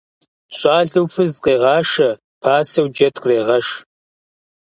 Щӏалэу 0.57 1.07
фыз 1.13 1.33
къегъашэ, 1.43 2.09
пасэу 2.41 2.87
джэд 2.93 3.15
кърегъэш. 3.21 3.67